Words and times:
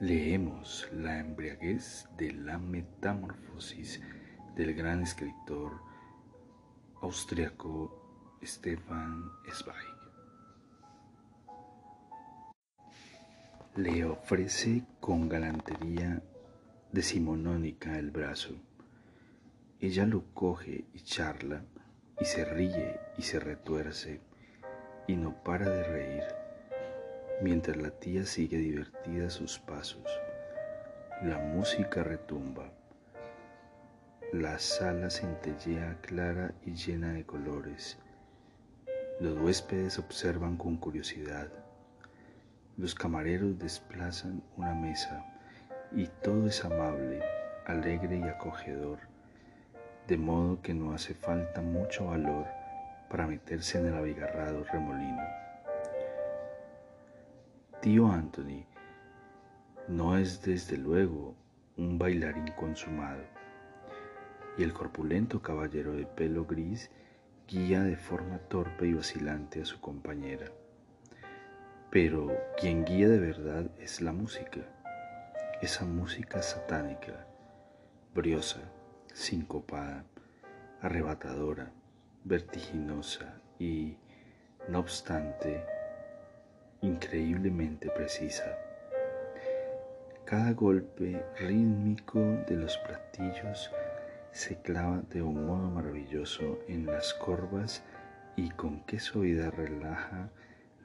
Leemos 0.00 0.88
La 0.94 1.18
embriaguez 1.18 2.08
de 2.16 2.32
la 2.32 2.56
metamorfosis 2.56 4.00
del 4.56 4.72
gran 4.72 5.02
escritor 5.02 5.78
austriaco 7.02 8.38
Stefan 8.42 9.30
Zweig. 9.52 9.76
Le 13.76 14.06
ofrece 14.06 14.84
con 15.00 15.28
galantería 15.28 16.22
decimonónica 16.90 17.98
el 17.98 18.10
brazo. 18.10 18.54
Ella 19.80 20.06
lo 20.06 20.24
coge 20.32 20.86
y 20.94 21.00
charla 21.02 21.62
y 22.18 22.24
se 22.24 22.46
ríe 22.46 22.98
y 23.18 23.22
se 23.22 23.38
retuerce 23.38 24.22
y 25.06 25.16
no 25.16 25.44
para 25.44 25.68
de 25.68 25.84
reír 25.84 26.39
mientras 27.40 27.76
la 27.76 27.90
tía 27.90 28.24
sigue 28.24 28.58
divertida 28.58 29.30
sus 29.30 29.58
pasos. 29.58 30.04
La 31.22 31.38
música 31.38 32.02
retumba. 32.02 32.70
La 34.32 34.58
sala 34.58 35.10
centellea 35.10 35.98
clara 36.02 36.52
y 36.64 36.74
llena 36.74 37.12
de 37.12 37.24
colores. 37.24 37.98
Los 39.20 39.38
huéspedes 39.38 39.98
observan 39.98 40.56
con 40.56 40.76
curiosidad. 40.76 41.48
Los 42.76 42.94
camareros 42.94 43.58
desplazan 43.58 44.42
una 44.56 44.74
mesa 44.74 45.24
y 45.92 46.06
todo 46.22 46.46
es 46.46 46.64
amable, 46.64 47.20
alegre 47.66 48.18
y 48.18 48.22
acogedor, 48.22 48.98
de 50.06 50.16
modo 50.16 50.62
que 50.62 50.72
no 50.72 50.92
hace 50.92 51.14
falta 51.14 51.60
mucho 51.60 52.06
valor 52.06 52.46
para 53.10 53.26
meterse 53.26 53.78
en 53.78 53.86
el 53.86 53.94
abigarrado 53.94 54.64
remolino. 54.64 55.49
Tío 57.80 58.08
Anthony 58.12 58.66
no 59.88 60.18
es 60.18 60.42
desde 60.42 60.76
luego 60.76 61.34
un 61.78 61.98
bailarín 61.98 62.48
consumado, 62.48 63.22
y 64.58 64.64
el 64.64 64.74
corpulento 64.74 65.40
caballero 65.40 65.94
de 65.94 66.04
pelo 66.04 66.44
gris 66.44 66.90
guía 67.48 67.82
de 67.82 67.96
forma 67.96 68.36
torpe 68.36 68.86
y 68.86 68.92
vacilante 68.92 69.62
a 69.62 69.64
su 69.64 69.80
compañera. 69.80 70.52
Pero 71.90 72.36
quien 72.60 72.84
guía 72.84 73.08
de 73.08 73.18
verdad 73.18 73.70
es 73.78 74.02
la 74.02 74.12
música, 74.12 74.60
esa 75.62 75.86
música 75.86 76.42
satánica, 76.42 77.26
briosa, 78.14 78.60
sincopada, 79.14 80.04
arrebatadora, 80.82 81.72
vertiginosa 82.24 83.40
y, 83.58 83.96
no 84.68 84.80
obstante, 84.80 85.64
increíblemente 86.82 87.90
precisa. 87.90 88.56
Cada 90.24 90.52
golpe 90.52 91.24
rítmico 91.38 92.20
de 92.48 92.56
los 92.56 92.78
platillos 92.78 93.70
se 94.32 94.56
clava 94.62 95.02
de 95.10 95.22
un 95.22 95.46
modo 95.46 95.70
maravilloso 95.70 96.58
en 96.68 96.86
las 96.86 97.14
corvas 97.14 97.82
y 98.36 98.50
con 98.50 98.84
qué 98.84 99.00
suavidad 99.00 99.52
relaja 99.52 100.30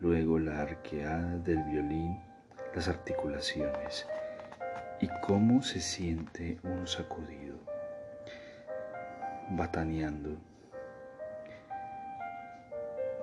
luego 0.02 0.40
la 0.40 0.62
arqueada 0.62 1.38
del 1.38 1.64
violín 1.64 2.18
las 2.76 2.90
articulaciones 2.90 4.06
y 5.00 5.08
cómo 5.22 5.64
se 5.64 5.80
siente 5.80 6.60
un 6.64 6.86
sacudido, 6.88 7.56
bataneando, 9.52 10.38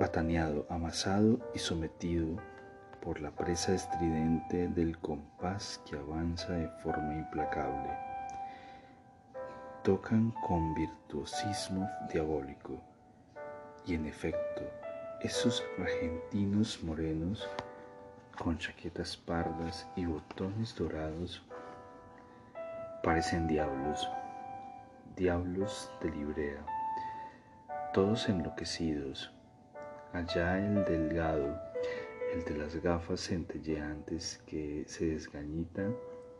bataneado, 0.00 0.66
amasado 0.70 1.38
y 1.54 1.58
sometido 1.58 2.38
por 3.02 3.20
la 3.20 3.32
presa 3.32 3.74
estridente 3.74 4.68
del 4.68 4.96
compás 4.98 5.80
que 5.84 5.96
avanza 5.96 6.52
de 6.52 6.68
forma 6.68 7.14
implacable. 7.14 7.90
Tocan 9.82 10.30
con 10.46 10.72
virtuosismo 10.74 11.90
diabólico 12.12 12.80
y 13.84 13.96
en 13.96 14.06
efecto, 14.06 14.62
esos 15.20 15.64
argentinos 15.78 16.82
morenos 16.84 17.48
con 18.38 18.56
chaquetas 18.58 19.16
pardas 19.16 19.88
y 19.96 20.06
botones 20.06 20.74
dorados 20.76 21.42
parecen 23.02 23.48
diablos, 23.48 24.08
diablos 25.16 25.90
de 26.00 26.10
librea, 26.10 26.64
todos 27.92 28.28
enloquecidos. 28.28 29.32
Allá 30.12 30.58
el 30.58 30.84
delgado, 30.84 31.71
el 32.32 32.44
de 32.44 32.56
las 32.56 32.76
gafas 32.76 33.20
centelleantes 33.20 34.42
que 34.46 34.84
se 34.86 35.06
desgañita 35.06 35.90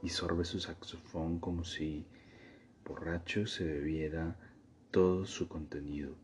y 0.02 0.08
sorbe 0.08 0.44
su 0.44 0.58
saxofón 0.58 1.38
como 1.38 1.64
si 1.64 2.06
borracho 2.82 3.46
se 3.46 3.64
bebiera 3.64 4.34
todo 4.90 5.26
su 5.26 5.48
contenido. 5.48 6.16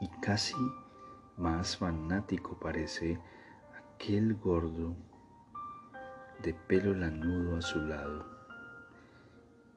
Y 0.00 0.08
casi 0.22 0.56
más 1.36 1.76
fanático 1.76 2.58
parece 2.58 3.18
aquel 3.94 4.34
gordo 4.34 4.96
de 6.42 6.54
pelo 6.54 6.94
lanudo 6.94 7.58
a 7.58 7.62
su 7.62 7.80
lado, 7.82 8.24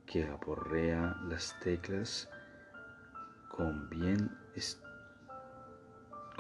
que 0.05 0.23
aporrea 0.25 1.17
las 1.28 1.59
teclas 1.59 2.29
con 3.50 3.90
bien 3.90 4.31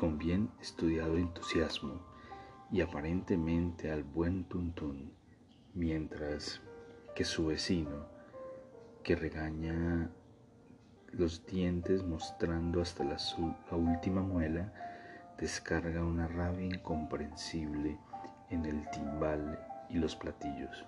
con 0.03 0.17
bien 0.17 0.51
estudiado 0.59 1.15
entusiasmo 1.15 2.01
y 2.69 2.81
aparentemente 2.81 3.89
al 3.89 4.03
buen 4.03 4.43
tuntún, 4.43 5.13
mientras 5.73 6.61
que 7.15 7.23
su 7.23 7.45
vecino, 7.45 8.05
que 9.01 9.15
regaña 9.15 10.11
los 11.13 11.45
dientes 11.45 12.03
mostrando 12.03 12.81
hasta 12.81 13.05
la, 13.05 13.15
la 13.71 13.77
última 13.77 14.21
muela, 14.21 14.73
descarga 15.37 16.03
una 16.03 16.27
rabia 16.27 16.65
incomprensible 16.65 17.97
en 18.49 18.65
el 18.65 18.85
timbal 18.89 19.57
y 19.89 19.99
los 19.99 20.17
platillos. 20.17 20.85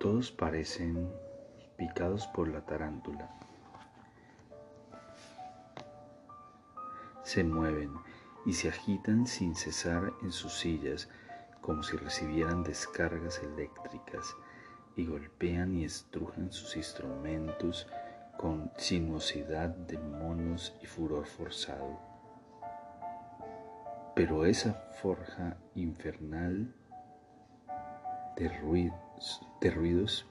Todos 0.00 0.32
parecen 0.32 1.12
picados 1.76 2.26
por 2.26 2.48
la 2.48 2.66
tarántula 2.66 3.45
se 7.26 7.42
mueven 7.42 7.90
y 8.44 8.52
se 8.52 8.68
agitan 8.68 9.26
sin 9.26 9.56
cesar 9.56 10.12
en 10.22 10.30
sus 10.30 10.52
sillas 10.60 11.08
como 11.60 11.82
si 11.82 11.96
recibieran 11.96 12.62
descargas 12.62 13.42
eléctricas 13.42 14.36
y 14.94 15.06
golpean 15.06 15.74
y 15.74 15.84
estrujan 15.84 16.52
sus 16.52 16.76
instrumentos 16.76 17.88
con 18.38 18.70
sinuosidad 18.76 19.70
de 19.70 19.98
monos 19.98 20.72
y 20.80 20.86
furor 20.86 21.26
forzado. 21.26 21.98
Pero 24.14 24.46
esa 24.46 24.74
forja 25.02 25.56
infernal 25.74 26.72
de 28.36 28.48
ruidos, 28.60 29.42
de 29.60 29.70
ruidos 29.72 30.26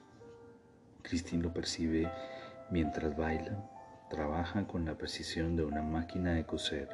Cristín 1.01 1.41
lo 1.41 1.53
percibe 1.53 2.09
mientras 2.71 3.18
baila 3.18 3.75
trabaja 4.09 4.67
con 4.67 4.85
la 4.85 4.95
precisión 4.95 5.55
de 5.55 5.65
una 5.65 5.81
máquina 5.81 6.33
de 6.33 6.45
coser. 6.45 6.89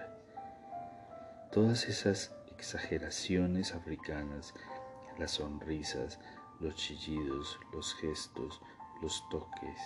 Todas 1.52 1.88
esas 1.88 2.34
exageraciones 2.58 3.74
africanas, 3.74 4.54
las 5.18 5.32
sonrisas, 5.32 6.20
los 6.60 6.76
chillidos, 6.76 7.60
los 7.74 7.96
gestos, 7.96 8.62
los 9.02 9.28
toques, 9.30 9.80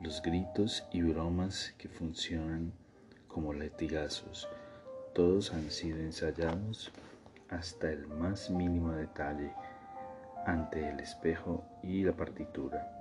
los 0.00 0.22
gritos 0.22 0.84
y 0.92 1.02
bromas 1.02 1.74
que 1.76 1.88
funcionan 1.88 2.72
como 3.26 3.52
latigazos, 3.52 4.48
todos 5.14 5.52
han 5.52 5.70
sido 5.70 5.98
ensayados 5.98 6.92
hasta 7.50 7.90
el 7.90 8.06
más 8.06 8.50
mínimo 8.50 8.92
detalle 8.92 9.52
ante 10.46 10.88
el 10.88 11.00
espejo 11.00 11.64
y 11.82 12.04
la 12.04 12.12
partitura. 12.12 12.94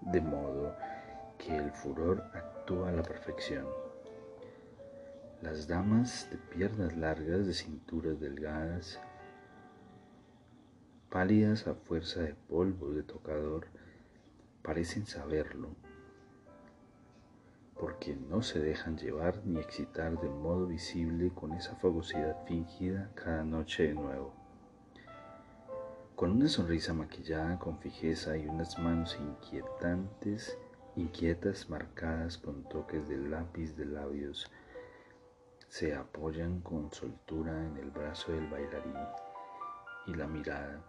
De 0.00 0.20
modo 0.20 0.76
que 1.38 1.56
el 1.56 1.70
furor 1.72 2.22
actúa 2.32 2.88
a 2.88 2.92
la 2.92 3.02
perfección. 3.02 3.66
Las 5.42 5.68
damas 5.68 6.28
de 6.30 6.38
piernas 6.38 6.96
largas, 6.96 7.46
de 7.46 7.52
cinturas 7.52 8.18
delgadas, 8.18 8.98
pálidas 11.10 11.66
a 11.66 11.74
fuerza 11.74 12.22
de 12.22 12.34
polvo 12.34 12.90
de 12.90 13.02
tocador, 13.02 13.66
parecen 14.62 15.06
saberlo, 15.06 15.68
porque 17.78 18.16
no 18.16 18.42
se 18.42 18.60
dejan 18.60 18.96
llevar 18.96 19.42
ni 19.44 19.60
excitar 19.60 20.18
de 20.18 20.28
modo 20.28 20.66
visible 20.66 21.30
con 21.34 21.52
esa 21.52 21.76
fogosidad 21.76 22.44
fingida 22.46 23.10
cada 23.14 23.44
noche 23.44 23.88
de 23.88 23.94
nuevo. 23.94 24.32
Con 26.16 26.30
una 26.30 26.48
sonrisa 26.48 26.94
maquillada 26.94 27.58
con 27.58 27.78
fijeza 27.78 28.36
y 28.38 28.46
unas 28.46 28.78
manos 28.78 29.18
inquietantes, 29.20 30.56
inquietas 30.96 31.68
marcadas 31.68 32.38
con 32.38 32.62
toques 32.68 33.08
de 33.08 33.16
lápiz 33.16 33.76
de 33.76 33.86
labios, 33.86 34.50
se 35.68 35.94
apoyan 35.94 36.60
con 36.60 36.92
soltura 36.92 37.52
en 37.66 37.76
el 37.78 37.90
brazo 37.90 38.32
del 38.32 38.46
bailarín 38.48 38.96
y 40.06 40.14
la 40.14 40.28
mirada 40.28 40.80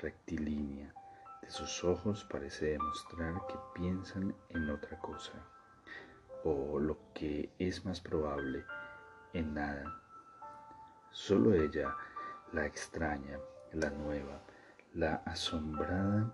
rectilínea 0.00 0.92
de 1.42 1.50
sus 1.50 1.84
ojos 1.84 2.24
parece 2.24 2.72
demostrar 2.72 3.34
que 3.46 3.54
piensan 3.74 4.34
en 4.48 4.68
otra 4.68 4.98
cosa, 4.98 5.32
o 6.42 6.80
lo 6.80 6.98
que 7.14 7.52
es 7.58 7.84
más 7.84 8.00
probable, 8.00 8.64
en 9.32 9.54
nada. 9.54 10.02
Solo 11.12 11.54
ella, 11.54 11.94
la 12.52 12.66
extraña, 12.66 13.38
la 13.72 13.90
nueva, 13.90 14.40
la 14.94 15.22
asombrada, 15.24 16.32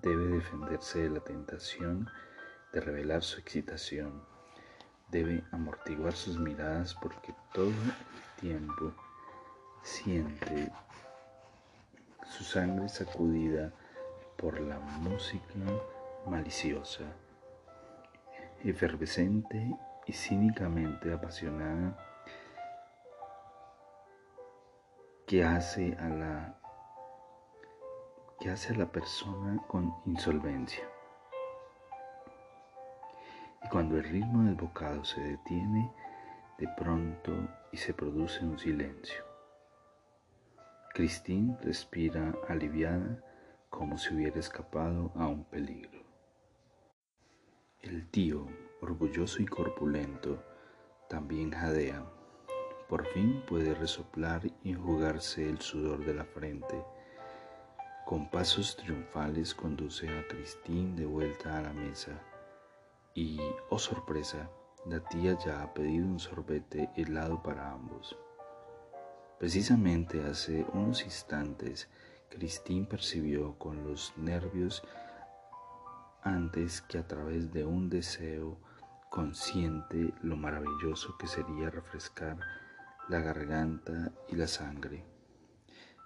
debe 0.00 0.26
defenderse 0.26 1.02
de 1.02 1.10
la 1.10 1.20
tentación 1.20 2.08
de 2.72 2.80
revelar 2.80 3.22
su 3.22 3.38
excitación, 3.38 4.22
debe 5.10 5.44
amortiguar 5.52 6.14
sus 6.14 6.38
miradas 6.38 6.94
porque 6.94 7.34
todo 7.52 7.68
el 7.68 8.40
tiempo 8.40 8.92
siente 9.82 10.72
su 12.24 12.44
sangre 12.44 12.88
sacudida 12.88 13.72
por 14.36 14.60
la 14.60 14.78
música 14.78 15.54
maliciosa, 16.26 17.04
efervescente 18.64 19.76
y 20.06 20.12
cínicamente 20.12 21.12
apasionada 21.12 21.96
que 25.26 25.44
hace 25.44 25.96
a 25.98 26.08
la 26.08 26.58
que 28.40 28.50
hace 28.50 28.74
a 28.74 28.76
la 28.76 28.90
persona 28.90 29.62
con 29.68 29.94
insolvencia. 30.04 30.91
Cuando 33.72 33.96
el 33.96 34.04
ritmo 34.04 34.44
del 34.44 34.54
bocado 34.54 35.02
se 35.02 35.18
detiene, 35.18 35.90
de 36.58 36.68
pronto 36.76 37.32
y 37.72 37.78
se 37.78 37.94
produce 37.94 38.44
un 38.44 38.58
silencio. 38.58 39.24
Christine 40.92 41.56
respira 41.62 42.34
aliviada 42.50 43.24
como 43.70 43.96
si 43.96 44.14
hubiera 44.14 44.38
escapado 44.38 45.10
a 45.14 45.26
un 45.26 45.44
peligro. 45.44 46.04
El 47.80 48.10
tío, 48.10 48.46
orgulloso 48.82 49.40
y 49.40 49.46
corpulento, 49.46 50.44
también 51.08 51.50
jadea. 51.50 52.04
Por 52.90 53.06
fin 53.06 53.42
puede 53.48 53.72
resoplar 53.72 54.42
y 54.62 54.72
enjugarse 54.72 55.48
el 55.48 55.62
sudor 55.62 56.04
de 56.04 56.12
la 56.12 56.26
frente. 56.26 56.84
Con 58.04 58.28
pasos 58.28 58.76
triunfales 58.76 59.54
conduce 59.54 60.10
a 60.10 60.28
Christine 60.28 60.94
de 60.94 61.06
vuelta 61.06 61.56
a 61.56 61.62
la 61.62 61.72
mesa. 61.72 62.20
Y, 63.14 63.40
oh 63.68 63.78
sorpresa, 63.78 64.50
la 64.86 65.00
tía 65.00 65.36
ya 65.38 65.62
ha 65.62 65.74
pedido 65.74 66.06
un 66.06 66.18
sorbete 66.18 66.90
helado 66.96 67.42
para 67.42 67.70
ambos. 67.70 68.16
Precisamente 69.38 70.24
hace 70.24 70.64
unos 70.72 71.04
instantes, 71.04 71.88
Christine 72.30 72.86
percibió 72.86 73.58
con 73.58 73.84
los 73.84 74.14
nervios 74.16 74.82
antes 76.22 76.80
que 76.80 76.98
a 76.98 77.06
través 77.06 77.52
de 77.52 77.64
un 77.64 77.90
deseo 77.90 78.56
consciente 79.10 80.14
lo 80.22 80.36
maravilloso 80.36 81.18
que 81.18 81.26
sería 81.26 81.68
refrescar 81.68 82.38
la 83.08 83.20
garganta 83.20 84.12
y 84.28 84.36
la 84.36 84.46
sangre. 84.46 85.04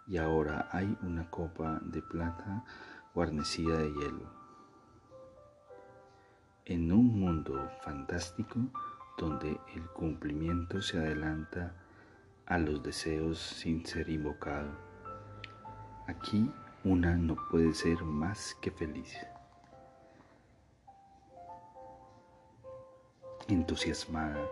Y 0.08 0.16
ahora 0.16 0.68
hay 0.72 0.96
una 1.02 1.30
copa 1.30 1.78
de 1.84 2.02
plata 2.02 2.64
guarnecida 3.14 3.76
de 3.76 3.92
hielo. 3.92 4.45
En 6.68 6.90
un 6.90 7.20
mundo 7.20 7.70
fantástico 7.82 8.58
donde 9.16 9.60
el 9.76 9.86
cumplimiento 9.92 10.82
se 10.82 10.98
adelanta 10.98 11.72
a 12.44 12.58
los 12.58 12.82
deseos 12.82 13.38
sin 13.38 13.86
ser 13.86 14.08
invocado. 14.08 14.72
Aquí 16.08 16.50
una 16.82 17.16
no 17.16 17.36
puede 17.52 17.72
ser 17.72 18.02
más 18.02 18.56
que 18.60 18.72
feliz. 18.72 19.16
Entusiasmada, 23.46 24.44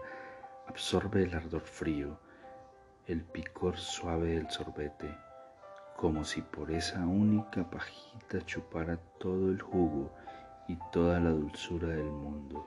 absorbe 0.69 1.25
el 1.25 1.35
ardor 1.35 1.63
frío, 1.63 2.17
el 3.09 3.25
picor 3.25 3.77
suave 3.77 4.37
del 4.37 4.49
sorbete, 4.53 5.13
como 5.97 6.25
si 6.25 6.43
por 6.43 6.71
esa 6.71 7.05
única 7.05 7.69
pajita 7.69 8.41
chupara 8.47 8.99
todo 9.19 9.51
el 9.51 9.61
jugo 9.61 10.15
y 10.69 10.77
toda 10.93 11.21
la 11.21 11.31
dulzura 11.31 11.89
del 11.89 12.11
mundo. 12.11 12.67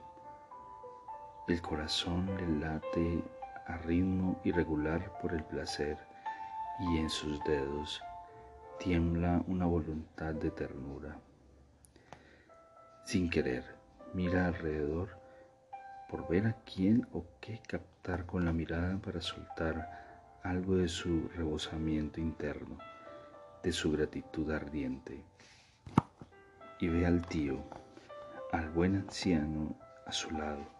El 1.48 1.60
corazón 1.62 2.26
le 2.36 2.66
late 2.66 3.24
a 3.66 3.76
ritmo 3.78 4.40
irregular 4.44 5.18
por 5.20 5.32
el 5.32 5.44
placer 5.44 5.98
y 6.78 6.98
en 6.98 7.10
sus 7.10 7.42
dedos 7.44 8.02
tiembla 8.78 9.42
una 9.46 9.66
voluntad 9.66 10.34
de 10.34 10.50
ternura. 10.50 11.18
Sin 13.04 13.28
querer, 13.30 13.64
mira 14.14 14.46
alrededor 14.46 15.18
por 16.08 16.28
ver 16.28 16.46
a 16.46 16.56
quién 16.64 17.06
o 17.12 17.24
qué 17.40 17.60
captar 17.66 18.26
con 18.26 18.44
la 18.44 18.52
mirada 18.52 18.98
para 18.98 19.20
soltar 19.20 20.38
algo 20.42 20.76
de 20.76 20.88
su 20.88 21.28
rebosamiento 21.34 22.20
interno, 22.20 22.78
de 23.62 23.72
su 23.72 23.92
gratitud 23.92 24.50
ardiente. 24.50 25.22
Y 26.80 26.88
ve 26.88 27.06
al 27.06 27.26
tío, 27.26 27.62
al 28.52 28.68
buen 28.70 28.96
anciano 28.96 29.76
a 30.06 30.12
su 30.12 30.30
lado 30.30 30.78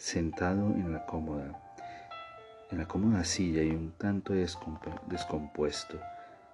sentado 0.00 0.74
en 0.76 0.94
la 0.94 1.04
cómoda, 1.04 1.60
en 2.70 2.78
la 2.78 2.88
cómoda 2.88 3.22
silla 3.22 3.62
y 3.62 3.68
un 3.68 3.92
tanto 3.92 4.32
descompuesto, 4.32 6.00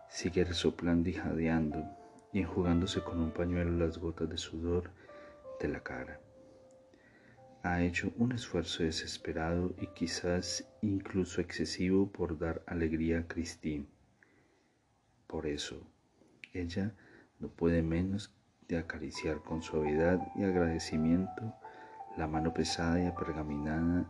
sigue 0.09 0.43
resoplando 0.45 1.09
y 1.09 1.13
jadeando 1.13 1.85
y 2.33 2.41
enjugándose 2.41 3.03
con 3.05 3.21
un 3.21 3.31
pañuelo 3.31 3.71
las 3.71 3.99
gotas 3.99 4.29
de 4.29 4.37
sudor 4.37 4.91
de 5.61 5.69
la 5.69 5.81
cara. 5.81 6.19
Ha 7.63 7.83
hecho 7.83 8.13
un 8.17 8.33
esfuerzo 8.33 8.83
desesperado 8.83 9.73
y 9.81 9.87
quizás 9.95 10.69
incluso 10.83 11.41
excesivo 11.41 12.11
por 12.11 12.37
dar 12.41 12.65
alegría 12.67 13.21
a 13.21 13.29
Christine. 13.29 13.87
Por 15.29 15.47
eso, 15.47 15.87
ella 16.53 16.97
no 17.39 17.47
puede 17.47 17.83
menos 17.83 18.35
de 18.69 18.79
acariciar 18.79 19.43
con 19.43 19.63
suavidad 19.63 20.21
y 20.35 20.45
agradecimiento 20.45 21.55
la 22.17 22.27
mano 22.27 22.53
pesada 22.53 23.01
y 23.01 23.07
apergaminada 23.07 24.07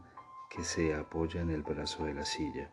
que 0.50 0.64
se 0.64 0.94
apoya 0.94 1.40
en 1.40 1.50
el 1.50 1.62
brazo 1.62 2.04
de 2.04 2.14
la 2.14 2.24
silla. 2.24 2.70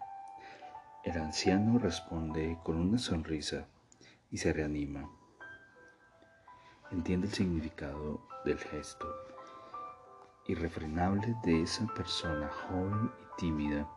El 1.04 1.18
anciano 1.18 1.80
responde 1.80 2.58
con 2.63 2.78
una 2.78 2.98
sonrisa 2.98 3.68
y 4.32 4.38
se 4.38 4.54
reanima. 4.54 5.10
Entiende 6.92 7.28
el 7.28 7.34
significado 7.34 8.22
del 8.46 8.60
gesto 8.60 9.08
irrefrenable 10.48 11.36
de 11.44 11.63
esa 11.63 11.88
persona 11.88 12.50
joven 12.50 13.12
y 13.22 13.38
tímida 13.38 13.90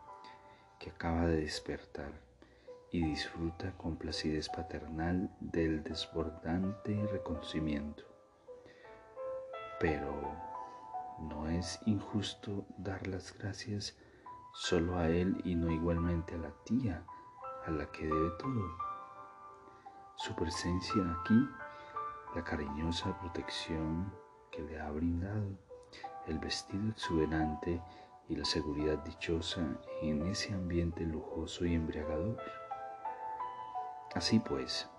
que 0.79 0.89
acaba 0.89 1.25
de 1.27 1.41
despertar 1.41 2.26
y 2.91 3.03
disfruta 3.03 3.71
con 3.77 3.97
placidez 3.97 4.49
paternal 4.49 5.29
del 5.39 5.83
desbordante 5.83 7.05
reconocimiento. 7.11 8.03
Pero 9.79 10.13
no 11.19 11.49
es 11.49 11.79
injusto 11.85 12.65
dar 12.77 13.05
las 13.07 13.37
gracias 13.37 13.97
solo 14.53 14.97
a 14.97 15.07
él 15.09 15.41
y 15.43 15.55
no 15.55 15.71
igualmente 15.71 16.35
a 16.35 16.39
la 16.39 16.51
tía, 16.63 17.05
a 17.65 17.71
la 17.71 17.91
que 17.91 18.05
debe 18.05 18.31
todo. 18.39 18.77
Su 20.15 20.33
presencia 20.35 21.03
aquí, 21.21 21.47
la 22.35 22.43
cariñosa 22.43 23.17
protección 23.19 24.11
que 24.51 24.61
le 24.63 24.79
ha 24.79 24.89
brindado, 24.89 25.57
el 26.27 26.39
vestido 26.39 26.89
exuberante 26.89 27.81
y 28.29 28.35
la 28.35 28.45
seguridad 28.45 28.97
dichosa 29.03 29.61
en 30.01 30.25
ese 30.27 30.53
ambiente 30.53 31.05
lujoso 31.05 31.65
y 31.65 31.75
embriagador. 31.75 32.37
Así 34.17 34.39
pues, 34.39 34.89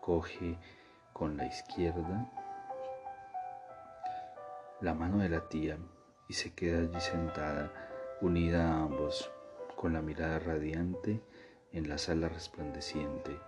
coge 0.00 0.58
con 1.12 1.36
la 1.36 1.46
izquierda 1.46 2.28
la 4.80 4.92
mano 4.92 5.18
de 5.18 5.28
la 5.28 5.48
tía 5.48 5.78
y 6.26 6.32
se 6.32 6.52
queda 6.52 6.80
allí 6.80 7.00
sentada 7.00 7.70
unida 8.20 8.66
a 8.66 8.82
ambos, 8.82 9.30
con 9.76 9.92
la 9.92 10.02
mirada 10.02 10.40
radiante 10.40 11.22
en 11.70 11.88
la 11.88 11.96
sala 11.96 12.28
resplandeciente, 12.28 13.38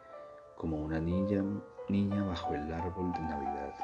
como 0.57 0.81
una 0.81 1.01
niña, 1.01 1.43
niña 1.89 2.23
bajo 2.23 2.55
el 2.55 2.73
árbol 2.73 3.13
de 3.13 3.19
Navidad. 3.19 3.75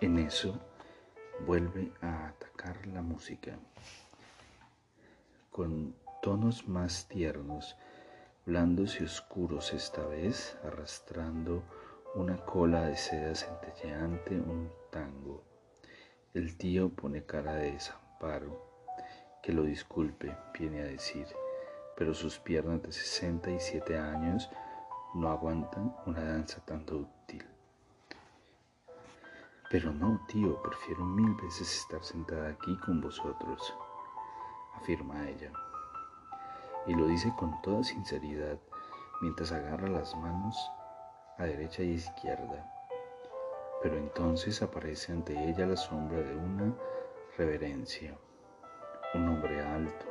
En 0.00 0.18
eso 0.18 0.58
vuelve 1.46 1.92
a 2.00 2.28
atacar 2.28 2.86
la 2.86 3.02
música. 3.02 3.58
Con 5.50 5.94
tonos 6.22 6.66
más 6.66 7.06
tiernos, 7.06 7.76
blandos 8.44 9.00
y 9.00 9.04
oscuros 9.04 9.72
esta 9.72 10.04
vez, 10.06 10.58
arrastrando 10.64 11.62
una 12.14 12.36
cola 12.44 12.86
de 12.86 12.96
seda 12.96 13.34
centelleante, 13.34 14.34
un 14.34 14.70
tango. 14.90 15.44
El 16.34 16.56
tío 16.56 16.88
pone 16.90 17.24
cara 17.24 17.54
de 17.54 17.72
desamparo. 17.72 18.70
Que 19.42 19.52
lo 19.52 19.62
disculpe, 19.62 20.36
viene 20.58 20.82
a 20.82 20.84
decir, 20.84 21.26
pero 21.96 22.14
sus 22.14 22.38
piernas 22.38 22.82
de 22.82 22.92
67 22.92 23.98
años 23.98 24.48
no 25.14 25.28
aguantan 25.28 25.94
una 26.06 26.22
danza 26.22 26.64
tan 26.64 26.86
dúctil. 26.86 27.44
Pero 29.70 29.92
no, 29.92 30.24
tío, 30.28 30.60
prefiero 30.62 31.04
mil 31.04 31.34
veces 31.42 31.76
estar 31.78 32.04
sentada 32.04 32.50
aquí 32.50 32.76
con 32.78 33.00
vosotros, 33.00 33.74
afirma 34.74 35.28
ella. 35.28 35.50
Y 36.86 36.94
lo 36.94 37.06
dice 37.06 37.32
con 37.36 37.60
toda 37.62 37.84
sinceridad 37.84 38.58
mientras 39.20 39.52
agarra 39.52 39.88
las 39.88 40.16
manos 40.16 40.56
a 41.38 41.44
derecha 41.44 41.82
y 41.82 41.92
izquierda. 41.92 42.68
Pero 43.82 43.96
entonces 43.96 44.62
aparece 44.62 45.12
ante 45.12 45.32
ella 45.48 45.66
la 45.66 45.76
sombra 45.76 46.20
de 46.20 46.34
una 46.34 46.74
reverencia, 47.36 48.16
un 49.14 49.28
hombre 49.28 49.60
alto, 49.60 50.06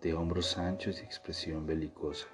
de 0.00 0.14
hombros 0.14 0.56
anchos 0.56 1.00
y 1.00 1.04
expresión 1.04 1.66
belicosa, 1.66 2.26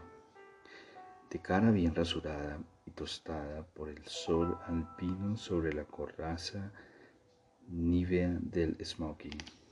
de 1.31 1.41
cara 1.41 1.71
bien 1.71 1.95
rasurada 1.95 2.59
y 2.85 2.93
tostada 2.93 3.67
por 3.75 3.89
el 3.89 4.07
sol 4.07 4.59
alpino 4.67 5.37
sobre 5.37 5.73
la 5.73 5.85
coraza 5.85 6.73
nívea 7.69 8.39
del 8.41 8.77
smoking. 8.85 9.66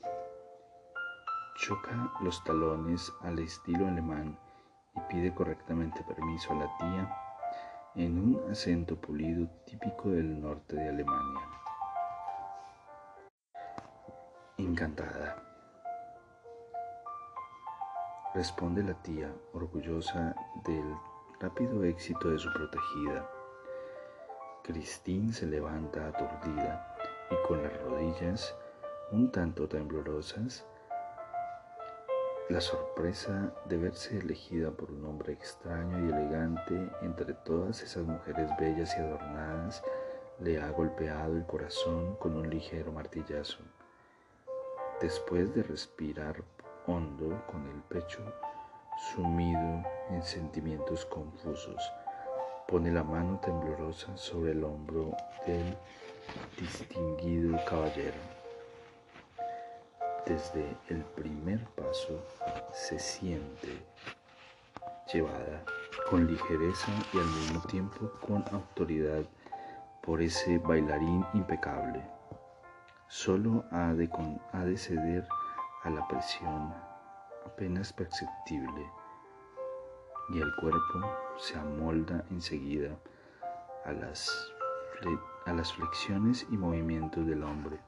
Choca 1.56 2.12
los 2.20 2.42
talones 2.42 3.12
al 3.20 3.38
estilo 3.38 3.86
alemán 3.86 4.36
y 4.96 5.00
pide 5.08 5.32
correctamente 5.32 6.02
permiso 6.02 6.52
a 6.52 6.56
la 6.56 6.76
tía 6.78 7.16
en 7.94 8.18
un 8.18 8.50
acento 8.50 8.96
pulido 8.96 9.46
típico 9.64 10.10
del 10.10 10.40
norte 10.40 10.74
de 10.74 10.88
Alemania. 10.88 11.48
Encantada. 14.58 15.40
Responde 18.34 18.82
la 18.82 18.94
tía, 18.94 19.32
orgullosa 19.52 20.34
del 20.64 20.96
rápido 21.38 21.84
éxito 21.84 22.30
de 22.30 22.38
su 22.40 22.52
protegida. 22.52 23.30
Christine 24.64 25.32
se 25.32 25.46
levanta 25.46 26.08
aturdida 26.08 26.96
y 27.30 27.46
con 27.46 27.62
las 27.62 27.80
rodillas 27.80 28.56
un 29.12 29.30
tanto 29.30 29.68
temblorosas 29.68 30.66
la 32.50 32.60
sorpresa 32.60 33.54
de 33.64 33.78
verse 33.78 34.18
elegida 34.18 34.70
por 34.70 34.90
un 34.90 35.06
hombre 35.06 35.32
extraño 35.32 36.06
y 36.06 36.12
elegante 36.12 36.90
entre 37.00 37.32
todas 37.32 37.82
esas 37.82 38.04
mujeres 38.04 38.50
bellas 38.60 38.94
y 38.98 39.00
adornadas 39.00 39.82
le 40.40 40.60
ha 40.60 40.68
golpeado 40.68 41.36
el 41.36 41.46
corazón 41.46 42.16
con 42.16 42.36
un 42.36 42.50
ligero 42.50 42.92
martillazo. 42.92 43.60
Después 45.00 45.54
de 45.54 45.62
respirar 45.62 46.42
hondo 46.86 47.42
con 47.50 47.66
el 47.66 47.80
pecho 47.88 48.20
sumido 49.14 49.82
en 50.10 50.22
sentimientos 50.22 51.06
confusos, 51.06 51.80
pone 52.68 52.92
la 52.92 53.04
mano 53.04 53.40
temblorosa 53.40 54.14
sobre 54.18 54.52
el 54.52 54.64
hombro 54.64 55.16
del 55.46 55.74
distinguido 56.58 57.58
caballero. 57.64 58.33
Desde 60.26 60.74
el 60.88 61.02
primer 61.04 61.62
paso 61.74 62.18
se 62.72 62.98
siente 62.98 63.84
llevada 65.12 65.62
con 66.08 66.26
ligereza 66.26 66.90
y 67.12 67.18
al 67.18 67.26
mismo 67.26 67.60
tiempo 67.66 68.10
con 68.26 68.42
autoridad 68.50 69.22
por 70.02 70.22
ese 70.22 70.56
bailarín 70.58 71.26
impecable. 71.34 72.02
Solo 73.08 73.64
ha 73.70 73.92
de, 73.92 74.08
ceder 74.78 75.28
a 75.82 75.90
la 75.90 76.08
presión 76.08 76.72
apenas 77.44 77.92
perceptible 77.92 78.90
y 80.30 80.40
el 80.40 80.56
cuerpo 80.56 81.00
se 81.36 81.58
amolda 81.58 82.24
enseguida 82.30 82.96
a 83.84 83.92
las 83.92 85.72
flexiones 85.74 86.46
y 86.50 86.56
movimientos 86.56 87.26
del 87.26 87.42
hombre 87.42 87.78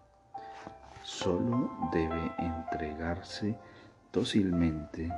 solo 1.06 1.70
debe 1.92 2.32
entregarse 2.38 3.56
dócilmente 4.12 5.08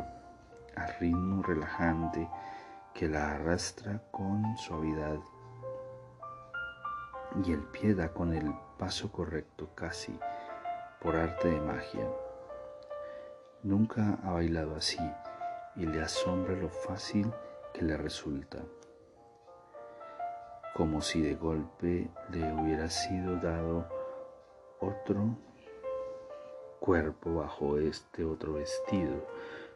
al 0.77 0.95
ritmo 1.01 1.43
relajante 1.43 2.29
que 2.93 3.09
la 3.09 3.33
arrastra 3.33 4.03
con 4.11 4.55
suavidad 4.59 5.17
y 7.43 7.53
el 7.53 7.63
pie 7.63 7.95
da 7.95 8.13
con 8.13 8.35
el 8.35 8.53
paso 8.77 9.11
correcto 9.11 9.71
casi 9.75 10.21
por 11.01 11.17
arte 11.17 11.49
de 11.49 11.61
magia. 11.63 12.07
Nunca 13.63 14.19
ha 14.25 14.33
bailado 14.33 14.77
así 14.77 15.01
y 15.75 15.87
le 15.87 16.03
asombra 16.03 16.55
lo 16.55 16.69
fácil 16.69 17.33
que 17.73 17.81
le 17.81 17.97
resulta, 17.97 18.59
como 20.75 21.01
si 21.01 21.23
de 21.23 21.35
golpe 21.35 22.11
le 22.29 22.53
hubiera 22.53 22.91
sido 22.91 23.37
dado 23.37 23.89
otro 24.81 25.48
cuerpo 26.81 27.35
bajo 27.35 27.79
este 27.79 28.25
otro 28.25 28.55
vestido, 28.55 29.27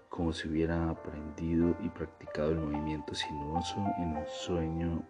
como 0.09 0.33
si 0.33 0.49
hubiera 0.49 0.91
aprendido 0.91 1.77
y 1.81 1.89
practicado 1.89 2.51
el 2.51 2.59
movimiento 2.59 3.15
sinuoso 3.15 3.77
en 3.99 4.17
un 4.17 4.27
sueño 4.27 5.03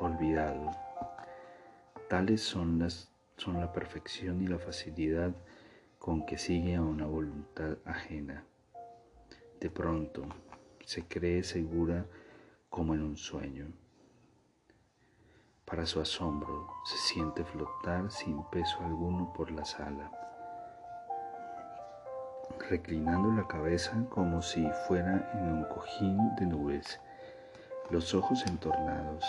olvidado. 0.00 0.70
Tales 2.08 2.42
son, 2.42 2.78
las, 2.78 3.10
son 3.36 3.60
la 3.60 3.72
perfección 3.72 4.42
y 4.42 4.46
la 4.46 4.58
facilidad 4.58 5.32
con 5.98 6.26
que 6.26 6.36
sigue 6.36 6.76
a 6.76 6.82
una 6.82 7.06
voluntad 7.06 7.78
ajena. 7.84 8.44
De 9.60 9.70
pronto, 9.70 10.22
se 10.84 11.06
cree 11.06 11.42
segura 11.42 12.06
como 12.68 12.94
en 12.94 13.02
un 13.02 13.16
sueño. 13.16 13.68
Para 15.64 15.86
su 15.86 16.00
asombro, 16.00 16.68
se 16.84 16.98
siente 16.98 17.44
flotar 17.44 18.10
sin 18.10 18.42
peso 18.50 18.78
alguno 18.84 19.32
por 19.32 19.50
la 19.50 19.64
sala 19.64 20.10
reclinando 22.68 23.30
la 23.32 23.46
cabeza 23.46 23.92
como 24.08 24.42
si 24.42 24.68
fuera 24.86 25.30
en 25.34 25.52
un 25.52 25.64
cojín 25.64 26.34
de 26.36 26.46
nubes, 26.46 27.00
los 27.90 28.14
ojos 28.14 28.44
entornados, 28.46 29.24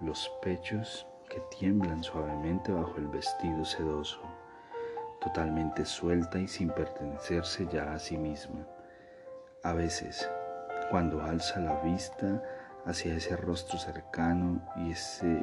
los 0.00 0.30
pechos 0.42 1.06
que 1.28 1.40
tiemblan 1.58 2.02
suavemente 2.02 2.72
bajo 2.72 2.96
el 2.98 3.08
vestido 3.08 3.64
sedoso, 3.64 4.20
totalmente 5.20 5.84
suelta 5.84 6.38
y 6.38 6.48
sin 6.48 6.70
pertenecerse 6.70 7.66
ya 7.72 7.92
a 7.92 7.98
sí 7.98 8.16
misma. 8.16 8.66
A 9.62 9.72
veces, 9.72 10.28
cuando 10.90 11.22
alza 11.22 11.60
la 11.60 11.80
vista 11.80 12.42
hacia 12.84 13.14
ese 13.14 13.36
rostro 13.36 13.78
cercano 13.78 14.60
y 14.76 14.92
ese 14.92 15.42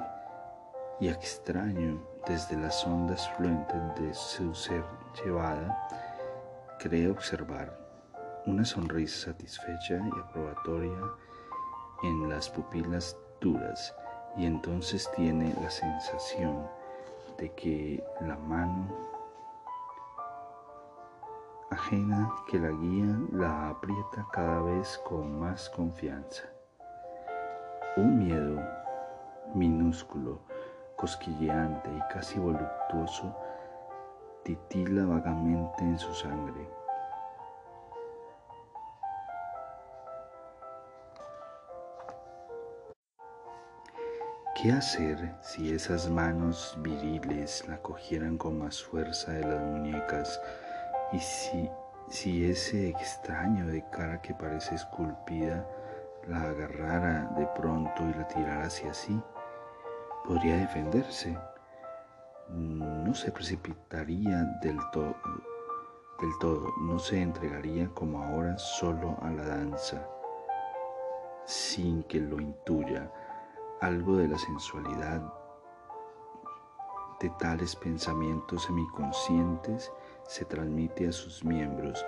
y 1.02 1.10
extraño 1.10 2.00
desde 2.28 2.56
las 2.56 2.86
ondas 2.86 3.28
fluentes 3.36 3.82
de 4.00 4.14
su 4.14 4.54
ser 4.54 4.84
llevada, 5.26 5.88
cree 6.82 7.12
observar 7.12 7.78
una 8.48 8.66
sonrisa 8.66 9.32
satisfecha 9.32 10.02
y 10.04 10.20
aprobatoria 10.20 11.00
en 12.02 12.28
las 12.28 12.50
pupilas 12.50 13.16
duras 13.40 13.94
y 14.36 14.48
entonces 14.48 15.08
tiene 15.16 15.54
la 15.62 15.70
sensación 15.70 16.68
de 17.38 17.54
que 17.54 18.04
la 18.22 18.36
mano 18.36 18.88
ajena 21.70 22.32
que 22.50 22.58
la 22.58 22.72
guía 22.72 23.16
la 23.32 23.70
aprieta 23.70 24.26
cada 24.32 24.64
vez 24.64 25.00
con 25.08 25.40
más 25.40 25.70
confianza. 25.70 26.46
Un 27.96 28.18
miedo 28.18 28.60
minúsculo, 29.54 30.40
cosquilleante 30.96 31.92
y 31.96 32.14
casi 32.14 32.40
voluptuoso 32.40 33.36
titila 34.44 35.06
vagamente 35.06 35.84
en 35.84 35.98
su 35.98 36.14
sangre. 36.14 36.68
¿Qué 44.62 44.72
hacer 44.72 45.36
si 45.42 45.74
esas 45.74 46.08
manos 46.08 46.78
viriles 46.82 47.68
la 47.68 47.82
cogieran 47.82 48.38
con 48.38 48.60
más 48.60 48.84
fuerza 48.84 49.32
de 49.32 49.42
las 49.42 49.60
muñecas 49.60 50.40
y 51.12 51.20
si, 51.20 51.68
si 52.10 52.46
ese 52.46 52.90
extraño 52.90 53.66
de 53.66 53.84
cara 53.90 54.22
que 54.22 54.36
parece 54.36 54.76
esculpida 54.76 55.66
la 56.28 56.42
agarrara 56.44 57.32
de 57.38 57.48
pronto 57.60 58.04
y 58.08 58.14
la 58.14 58.28
tirara 58.28 58.66
hacia 58.66 58.94
sí? 58.94 59.20
Podría 60.26 60.58
defenderse. 60.58 61.36
No 62.50 63.14
se 63.14 63.32
precipitaría 63.32 64.44
del 64.62 64.78
todo, 64.92 65.16
del 66.20 66.32
todo, 66.40 66.68
no 66.82 67.00
se 67.00 67.22
entregaría 67.22 67.90
como 67.94 68.24
ahora 68.24 68.58
solo 68.58 69.18
a 69.22 69.30
la 69.32 69.46
danza, 69.46 70.06
sin 71.46 72.04
que 72.04 72.20
lo 72.20 72.40
intuya 72.40 73.12
algo 73.82 74.18
de 74.18 74.28
la 74.28 74.38
sensualidad 74.38 75.22
de 77.22 77.30
tales 77.38 77.76
pensamientos 77.76 78.64
semiconscientes 78.64 79.92
se 80.28 80.44
transmite 80.44 81.08
a 81.08 81.12
sus 81.12 81.46
miembros 81.46 82.04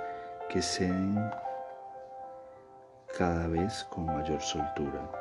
que 0.50 0.60
ceden 0.60 1.32
cada 3.16 3.48
vez 3.48 3.84
con 3.92 4.08
mayor 4.08 4.42
soltura. 4.42 5.12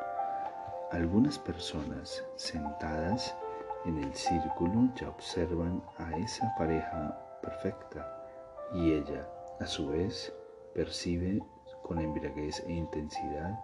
Algunas 0.92 1.38
personas 1.38 2.24
sentadas 2.36 3.36
en 3.84 3.98
el 3.98 4.14
círculo 4.14 4.88
ya 4.94 5.08
observan 5.08 5.82
a 5.98 6.16
esa 6.18 6.54
pareja 6.56 7.18
perfecta 7.42 8.26
y 8.72 8.92
ella, 8.92 9.28
a 9.60 9.66
su 9.66 9.88
vez, 9.88 10.32
percibe 10.74 11.42
con 11.82 11.98
embriaguez 11.98 12.62
e 12.66 12.72
intensidad 12.72 13.58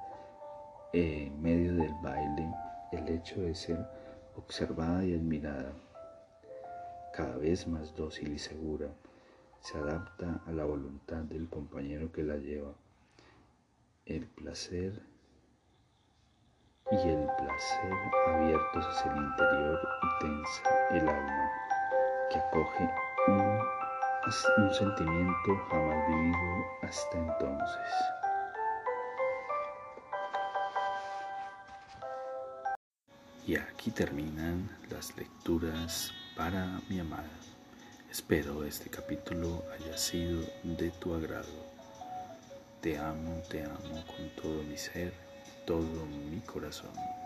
en 0.93 1.41
medio 1.41 1.75
del 1.75 1.95
baile 2.03 2.53
el 2.93 3.09
hecho 3.09 3.41
de 3.41 3.55
ser 3.55 3.87
observada 4.37 5.05
y 5.05 5.15
admirada, 5.15 5.73
cada 7.13 7.37
vez 7.37 7.67
más 7.67 7.95
dócil 7.95 8.33
y 8.33 8.39
segura, 8.39 8.89
se 9.61 9.77
adapta 9.77 10.41
a 10.47 10.53
la 10.53 10.65
voluntad 10.65 11.23
del 11.25 11.49
compañero 11.49 12.13
que 12.13 12.23
la 12.23 12.37
lleva. 12.37 12.73
El 14.07 14.27
placer 14.27 15.03
y 16.91 17.09
el 17.09 17.27
placer 17.59 17.93
abiertos 18.29 18.87
hacia 18.87 19.11
el 19.11 19.19
interior 19.19 19.89
y 20.03 20.25
tensa 20.25 20.63
el 20.91 21.09
alma, 21.09 21.51
que 22.31 22.39
acoge 22.39 22.91
un, 23.27 23.61
un 24.59 24.75
sentimiento 24.75 25.57
jamás 25.69 26.09
vivido 26.09 26.67
hasta 26.83 27.19
entonces. 27.19 27.93
Y 33.45 33.57
aquí 33.57 33.91
terminan 33.91 34.69
las 34.91 35.17
lecturas 35.17 36.13
para 36.37 36.81
mi 36.89 37.01
amada. 37.01 37.25
Espero 38.09 38.63
este 38.63 38.89
capítulo 38.89 39.65
haya 39.75 39.97
sido 39.97 40.43
de 40.63 40.91
tu 40.91 41.13
agrado. 41.15 41.67
Te 42.83 42.97
amo, 42.99 43.43
te 43.51 43.65
amo 43.65 44.05
con 44.07 44.29
todo 44.41 44.63
mi 44.63 44.77
ser, 44.77 45.13
todo 45.67 46.07
mi 46.07 46.41
corazón. 46.43 47.18